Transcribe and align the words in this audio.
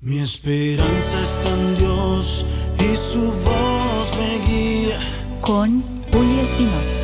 Mi 0.00 0.20
esperanza 0.20 1.20
está 1.24 1.54
en 1.54 1.74
Dios 1.74 2.46
y 2.78 2.96
su 2.96 3.20
voz 3.20 4.16
me 4.16 4.38
guía. 4.46 5.00
Con 5.40 5.80
Julio 6.12 6.40
Espinosa. 6.40 6.94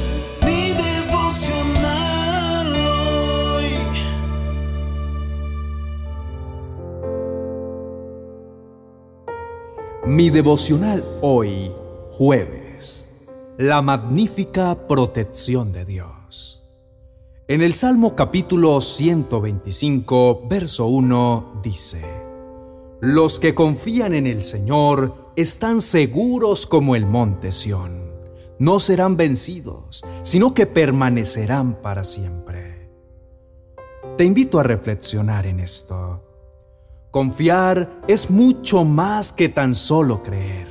Mi 0.46 0.70
devocional 0.70 2.72
hoy. 3.56 3.72
Mi 10.06 10.30
devocional 10.30 11.02
hoy, 11.20 11.72
jueves. 12.12 13.12
La 13.58 13.82
magnífica 13.82 14.86
protección 14.86 15.72
de 15.72 15.84
Dios. 15.84 16.62
En 17.48 17.60
el 17.60 17.74
Salmo 17.74 18.14
capítulo 18.14 18.80
125, 18.80 20.46
verso 20.48 20.86
1 20.86 21.60
dice, 21.62 22.13
Los 23.06 23.38
que 23.38 23.54
confían 23.54 24.14
en 24.14 24.26
el 24.26 24.42
Señor 24.42 25.32
están 25.36 25.82
seguros 25.82 26.64
como 26.64 26.96
el 26.96 27.04
monte 27.04 27.52
Sión. 27.52 28.10
No 28.58 28.80
serán 28.80 29.18
vencidos, 29.18 30.02
sino 30.22 30.54
que 30.54 30.64
permanecerán 30.64 31.82
para 31.82 32.02
siempre. 32.02 32.88
Te 34.16 34.24
invito 34.24 34.58
a 34.58 34.62
reflexionar 34.62 35.44
en 35.44 35.60
esto. 35.60 36.24
Confiar 37.10 38.00
es 38.08 38.30
mucho 38.30 38.86
más 38.86 39.34
que 39.34 39.50
tan 39.50 39.74
solo 39.74 40.22
creer. 40.22 40.68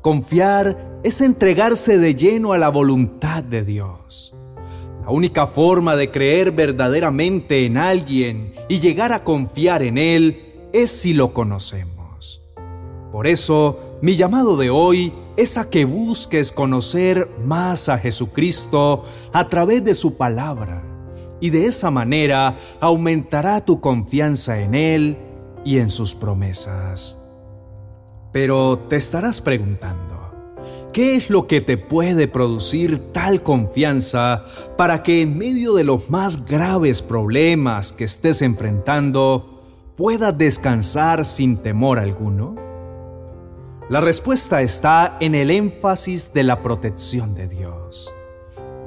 Confiar 0.00 1.00
es 1.02 1.20
entregarse 1.20 1.98
de 1.98 2.14
lleno 2.14 2.52
a 2.52 2.58
la 2.58 2.68
voluntad 2.68 3.42
de 3.42 3.64
Dios. 3.64 4.32
La 5.02 5.10
única 5.10 5.48
forma 5.48 5.96
de 5.96 6.12
creer 6.12 6.52
verdaderamente 6.52 7.64
en 7.66 7.78
alguien 7.78 8.54
y 8.68 8.78
llegar 8.78 9.12
a 9.12 9.24
confiar 9.24 9.82
en 9.82 9.98
Él 9.98 10.47
es 10.72 10.90
si 10.90 11.14
lo 11.14 11.32
conocemos. 11.32 12.42
Por 13.12 13.26
eso, 13.26 13.78
mi 14.02 14.16
llamado 14.16 14.56
de 14.56 14.70
hoy 14.70 15.12
es 15.36 15.56
a 15.56 15.70
que 15.70 15.84
busques 15.84 16.52
conocer 16.52 17.30
más 17.44 17.88
a 17.88 17.98
Jesucristo 17.98 19.04
a 19.32 19.48
través 19.48 19.82
de 19.84 19.94
su 19.94 20.16
palabra, 20.16 20.82
y 21.40 21.50
de 21.50 21.66
esa 21.66 21.90
manera 21.90 22.56
aumentará 22.80 23.64
tu 23.64 23.80
confianza 23.80 24.60
en 24.60 24.74
Él 24.74 25.16
y 25.64 25.78
en 25.78 25.90
sus 25.90 26.14
promesas. 26.14 27.18
Pero 28.32 28.78
te 28.88 28.96
estarás 28.96 29.40
preguntando, 29.40 30.32
¿qué 30.92 31.16
es 31.16 31.30
lo 31.30 31.46
que 31.46 31.60
te 31.60 31.78
puede 31.78 32.28
producir 32.28 33.12
tal 33.12 33.42
confianza 33.42 34.44
para 34.76 35.02
que 35.02 35.22
en 35.22 35.38
medio 35.38 35.74
de 35.74 35.84
los 35.84 36.10
más 36.10 36.44
graves 36.44 37.00
problemas 37.00 37.92
que 37.92 38.04
estés 38.04 38.42
enfrentando 38.42 39.57
puedas 39.98 40.38
descansar 40.38 41.26
sin 41.26 41.58
temor 41.58 41.98
alguno? 41.98 42.54
La 43.90 44.00
respuesta 44.00 44.62
está 44.62 45.18
en 45.20 45.34
el 45.34 45.50
énfasis 45.50 46.32
de 46.32 46.44
la 46.44 46.62
protección 46.62 47.34
de 47.34 47.48
Dios. 47.48 48.14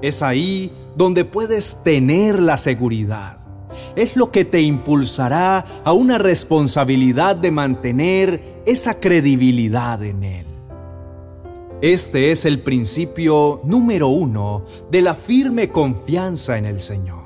Es 0.02 0.23
ahí 0.23 0.72
donde 0.95 1.26
puedes 1.26 1.84
tener 1.84 2.39
la 2.39 2.58
seguridad 2.58 3.42
es 3.95 4.16
lo 4.16 4.32
que 4.32 4.45
te 4.45 4.62
impulsará 4.62 5.66
a 5.84 5.94
una 5.94 6.17
responsabilidad 6.17 7.36
de 7.36 7.52
mantener 7.52 8.62
esa 8.66 9.00
credibilidad 9.00 10.04
en 10.04 10.23
Él. 10.23 10.45
Este 11.82 12.32
es 12.32 12.45
el 12.45 12.59
principio 12.59 13.62
número 13.64 14.09
uno 14.09 14.66
de 14.92 15.02
la 15.02 15.16
firme 15.16 15.70
confianza 15.70 16.58
en 16.58 16.66
el 16.66 16.80
Señor. 16.80 17.20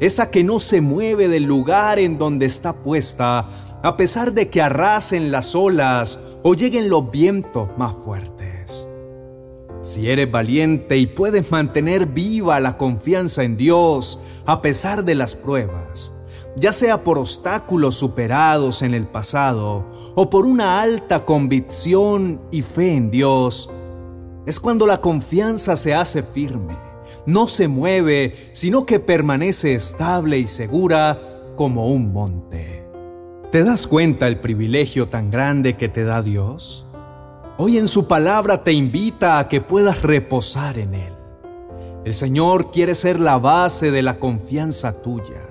Esa 0.00 0.30
que 0.30 0.42
no 0.42 0.60
se 0.60 0.80
mueve 0.80 1.28
del 1.28 1.44
lugar 1.44 1.98
en 1.98 2.16
donde 2.16 2.46
está 2.46 2.72
puesta, 2.72 3.80
a 3.82 3.96
pesar 3.96 4.32
de 4.32 4.48
que 4.48 4.62
arrasen 4.62 5.30
las 5.30 5.54
olas 5.54 6.18
o 6.42 6.54
lleguen 6.54 6.88
los 6.88 7.10
vientos 7.10 7.68
más 7.76 7.94
fuertes. 7.96 8.88
Si 9.82 10.10
eres 10.10 10.30
valiente 10.30 10.96
y 10.96 11.06
puedes 11.06 11.50
mantener 11.50 12.06
viva 12.06 12.60
la 12.60 12.76
confianza 12.76 13.44
en 13.44 13.56
Dios 13.56 14.20
a 14.46 14.62
pesar 14.62 15.04
de 15.04 15.14
las 15.14 15.34
pruebas, 15.34 16.14
ya 16.56 16.72
sea 16.72 17.02
por 17.02 17.18
obstáculos 17.18 17.94
superados 17.96 18.82
en 18.82 18.94
el 18.94 19.04
pasado 19.04 19.84
o 20.14 20.28
por 20.30 20.46
una 20.46 20.80
alta 20.80 21.24
convicción 21.24 22.40
y 22.50 22.62
fe 22.62 22.94
en 22.94 23.10
Dios, 23.10 23.70
es 24.46 24.60
cuando 24.60 24.86
la 24.86 25.00
confianza 25.00 25.76
se 25.76 25.94
hace 25.94 26.22
firme, 26.22 26.76
no 27.26 27.46
se 27.46 27.68
mueve, 27.68 28.50
sino 28.52 28.86
que 28.86 29.00
permanece 29.00 29.74
estable 29.74 30.38
y 30.38 30.46
segura 30.46 31.20
como 31.56 31.88
un 31.88 32.12
monte. 32.12 32.84
¿Te 33.50 33.64
das 33.64 33.86
cuenta 33.86 34.28
el 34.28 34.40
privilegio 34.40 35.08
tan 35.08 35.30
grande 35.30 35.76
que 35.76 35.88
te 35.88 36.04
da 36.04 36.22
Dios? 36.22 36.86
Hoy 37.56 37.78
en 37.78 37.88
su 37.88 38.06
palabra 38.06 38.64
te 38.64 38.72
invita 38.72 39.38
a 39.38 39.48
que 39.48 39.60
puedas 39.60 40.02
reposar 40.02 40.78
en 40.78 40.94
Él. 40.94 41.12
El 42.04 42.14
Señor 42.14 42.70
quiere 42.70 42.94
ser 42.94 43.20
la 43.20 43.38
base 43.38 43.90
de 43.90 44.02
la 44.02 44.18
confianza 44.18 45.02
tuya, 45.02 45.42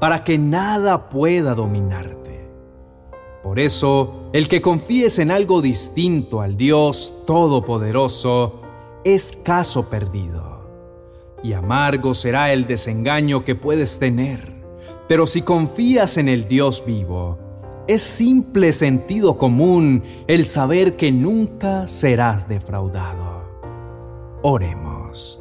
para 0.00 0.24
que 0.24 0.38
nada 0.38 1.08
pueda 1.08 1.54
dominarte. 1.54 2.50
Por 3.44 3.60
eso, 3.60 4.30
el 4.32 4.48
que 4.48 4.62
confíes 4.62 5.18
en 5.18 5.30
algo 5.30 5.60
distinto 5.60 6.40
al 6.40 6.56
Dios 6.56 7.12
Todopoderoso 7.26 8.62
es 9.04 9.32
caso 9.44 9.90
perdido. 9.90 10.53
Y 11.44 11.52
amargo 11.52 12.14
será 12.14 12.54
el 12.54 12.66
desengaño 12.66 13.44
que 13.44 13.54
puedes 13.54 13.98
tener. 13.98 14.50
Pero 15.06 15.26
si 15.26 15.42
confías 15.42 16.16
en 16.16 16.30
el 16.30 16.48
Dios 16.48 16.82
vivo, 16.86 17.38
es 17.86 18.00
simple 18.00 18.72
sentido 18.72 19.36
común 19.36 20.02
el 20.26 20.46
saber 20.46 20.96
que 20.96 21.12
nunca 21.12 21.86
serás 21.86 22.48
defraudado. 22.48 23.44
Oremos. 24.40 25.38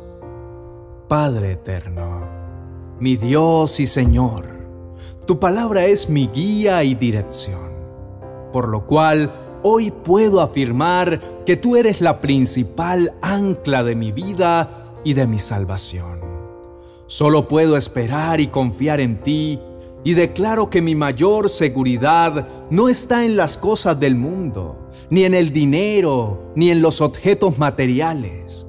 Padre 1.07 1.53
eterno, 1.53 2.27
mi 2.99 3.15
Dios 3.15 3.79
y 3.79 3.85
Señor, 3.85 4.45
tu 5.25 5.39
palabra 5.39 5.85
es 5.85 6.09
mi 6.09 6.27
guía 6.27 6.83
y 6.83 6.95
dirección, 6.95 7.71
por 8.51 8.67
lo 8.67 8.85
cual 8.85 9.31
hoy 9.61 9.91
puedo 9.91 10.41
afirmar 10.41 11.21
que 11.45 11.55
tú 11.55 11.77
eres 11.77 12.01
la 12.01 12.19
principal 12.19 13.13
ancla 13.21 13.83
de 13.83 13.95
mi 13.95 14.11
vida 14.11 14.82
y 15.03 15.13
de 15.13 15.27
mi 15.27 15.39
salvación. 15.39 16.19
Solo 17.07 17.47
puedo 17.47 17.77
esperar 17.77 18.39
y 18.39 18.47
confiar 18.47 18.99
en 18.99 19.21
ti 19.21 19.59
y 20.03 20.13
declaro 20.13 20.69
que 20.69 20.81
mi 20.81 20.95
mayor 20.95 21.49
seguridad 21.49 22.47
no 22.69 22.89
está 22.89 23.25
en 23.25 23.35
las 23.35 23.57
cosas 23.57 23.99
del 23.99 24.15
mundo, 24.15 24.89
ni 25.09 25.23
en 25.23 25.33
el 25.33 25.51
dinero, 25.51 26.51
ni 26.55 26.71
en 26.71 26.81
los 26.81 27.01
objetos 27.01 27.57
materiales. 27.57 28.67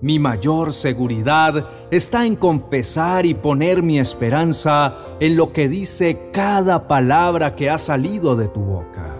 Mi 0.00 0.18
mayor 0.18 0.72
seguridad 0.72 1.68
está 1.90 2.26
en 2.26 2.36
confesar 2.36 3.24
y 3.24 3.34
poner 3.34 3.82
mi 3.82 3.98
esperanza 3.98 4.94
en 5.20 5.36
lo 5.36 5.52
que 5.52 5.68
dice 5.68 6.30
cada 6.32 6.86
palabra 6.86 7.56
que 7.56 7.70
ha 7.70 7.78
salido 7.78 8.36
de 8.36 8.48
tu 8.48 8.60
boca. 8.60 9.16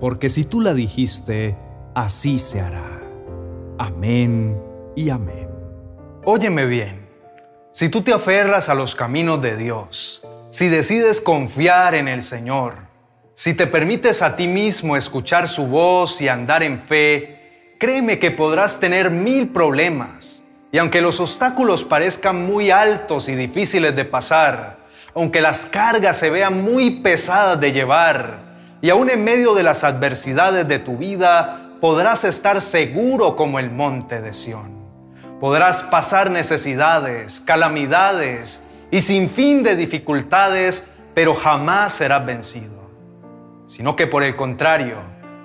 Porque 0.00 0.28
si 0.28 0.44
tú 0.44 0.60
la 0.60 0.74
dijiste, 0.74 1.56
así 1.94 2.38
se 2.38 2.60
hará. 2.60 3.00
Amén 3.78 4.60
y 4.96 5.10
amén. 5.10 5.57
Óyeme 6.30 6.66
bien, 6.66 7.08
si 7.72 7.88
tú 7.88 8.02
te 8.02 8.12
aferras 8.12 8.68
a 8.68 8.74
los 8.74 8.94
caminos 8.94 9.40
de 9.40 9.56
Dios, 9.56 10.22
si 10.50 10.68
decides 10.68 11.22
confiar 11.22 11.94
en 11.94 12.06
el 12.06 12.20
Señor, 12.20 12.74
si 13.32 13.54
te 13.54 13.66
permites 13.66 14.20
a 14.20 14.36
ti 14.36 14.46
mismo 14.46 14.94
escuchar 14.94 15.48
su 15.48 15.66
voz 15.68 16.20
y 16.20 16.28
andar 16.28 16.62
en 16.62 16.82
fe, 16.82 17.76
créeme 17.80 18.18
que 18.18 18.30
podrás 18.30 18.78
tener 18.78 19.08
mil 19.10 19.48
problemas. 19.48 20.44
Y 20.70 20.76
aunque 20.76 21.00
los 21.00 21.18
obstáculos 21.18 21.82
parezcan 21.82 22.44
muy 22.44 22.70
altos 22.70 23.30
y 23.30 23.34
difíciles 23.34 23.96
de 23.96 24.04
pasar, 24.04 24.80
aunque 25.14 25.40
las 25.40 25.64
cargas 25.64 26.18
se 26.18 26.28
vean 26.28 26.62
muy 26.62 27.00
pesadas 27.00 27.58
de 27.58 27.72
llevar, 27.72 28.40
y 28.82 28.90
aún 28.90 29.08
en 29.08 29.24
medio 29.24 29.54
de 29.54 29.62
las 29.62 29.82
adversidades 29.82 30.68
de 30.68 30.78
tu 30.78 30.98
vida, 30.98 31.70
podrás 31.80 32.24
estar 32.24 32.60
seguro 32.60 33.34
como 33.34 33.58
el 33.58 33.70
monte 33.70 34.20
de 34.20 34.34
Sión. 34.34 34.87
Podrás 35.40 35.84
pasar 35.84 36.30
necesidades, 36.30 37.40
calamidades, 37.40 38.64
y 38.90 39.00
sin 39.00 39.28
fin 39.30 39.62
de 39.62 39.76
dificultades, 39.76 40.90
pero 41.14 41.34
jamás 41.34 41.92
serás 41.92 42.24
vencido. 42.24 42.90
Sino 43.66 43.94
que 43.96 44.06
por 44.06 44.22
el 44.22 44.34
contrario, 44.34 44.96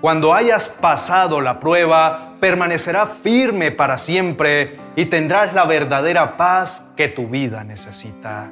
cuando 0.01 0.34
hayas 0.34 0.69
pasado 0.69 1.42
la 1.42 1.60
prueba, 1.60 2.36
permanecerá 2.40 3.06
firme 3.06 3.72
para 3.72 3.98
siempre 3.98 4.80
y 4.95 5.06
tendrás 5.06 5.54
la 5.54 5.66
verdadera 5.66 6.38
paz 6.38 6.94
que 6.96 7.07
tu 7.07 7.28
vida 7.28 7.63
necesita. 7.63 8.50